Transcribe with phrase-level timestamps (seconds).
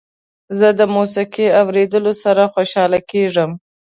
[0.59, 3.51] زه د موسيقۍ اوریدلو سره خوشحاله کیږم.